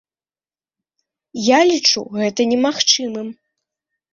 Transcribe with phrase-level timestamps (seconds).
[1.47, 3.27] Я лічу гэта немагчымым.